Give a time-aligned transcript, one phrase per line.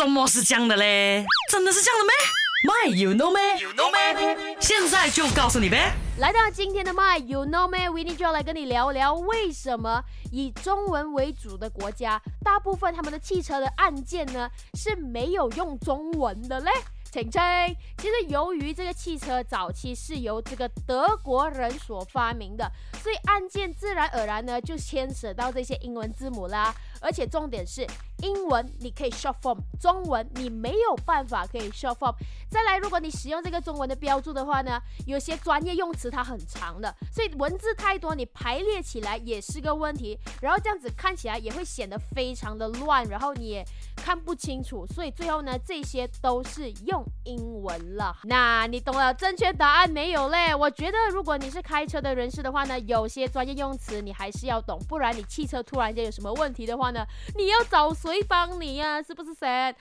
[0.00, 1.26] 什么是这样的嘞？
[1.50, 2.14] 真的是这样的咩
[2.64, 4.56] ？My you know 咩？You know 咩？
[4.58, 5.92] 现在就告诉你呗。
[6.16, 10.02] 来到今天的 My You Know Me，维尼就要来跟你聊聊，为什么
[10.32, 16.70] 以中文为主的国家，大部分他们的汽车的按键呢是没有用中文的嘞？
[17.12, 17.40] 请听，
[17.98, 22.70] 其实由于这个汽车早期是由这个德国人所发明的，
[23.02, 26.72] 所以按键自然而然呢就牵扯到这些英文字母啦。
[27.02, 27.86] 而且重点是，
[28.18, 32.14] 英文你可以 short form，中文你没有办法可以 short form。
[32.50, 40.18] 再来，如果你使用这个中文的标注的话呢，有些专业用词它很长的，所以文字太多，你排列起来也是个问题。
[40.42, 43.64] 然后这样子看起来也会显得非常的乱，然后你也
[44.10, 44.84] 看不清楚。
[44.84, 48.16] 所以最后呢，这些都是用英文了。
[48.24, 50.52] 那你懂了正确答案没有嘞？
[50.52, 59.00] 我觉得如果你是开车的人士的话呢，有些专业用词你还是要懂，不然你汽车突然间有什么问题的话呢，你要找谁帮你呀？
[59.00, 59.76] 是不是神